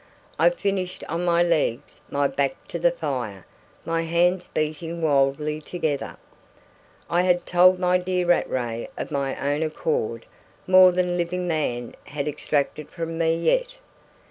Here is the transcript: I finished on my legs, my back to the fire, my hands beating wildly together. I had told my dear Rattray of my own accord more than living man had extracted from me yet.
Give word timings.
I 0.39 0.49
finished 0.49 1.03
on 1.07 1.23
my 1.25 1.43
legs, 1.43 2.01
my 2.09 2.27
back 2.27 2.67
to 2.69 2.79
the 2.79 2.89
fire, 2.89 3.45
my 3.85 4.01
hands 4.01 4.47
beating 4.51 4.99
wildly 4.99 5.61
together. 5.61 6.17
I 7.07 7.21
had 7.21 7.45
told 7.45 7.77
my 7.77 7.99
dear 7.99 8.25
Rattray 8.25 8.87
of 8.97 9.11
my 9.11 9.37
own 9.53 9.61
accord 9.61 10.25
more 10.65 10.91
than 10.91 11.17
living 11.17 11.47
man 11.47 11.93
had 12.05 12.27
extracted 12.27 12.89
from 12.89 13.19
me 13.19 13.35
yet. 13.35 13.77